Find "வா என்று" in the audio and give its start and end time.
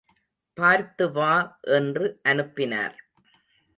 1.11-2.07